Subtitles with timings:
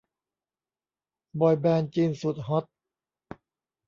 [1.39, 2.65] บอยแบนด์จีนสุดฮอต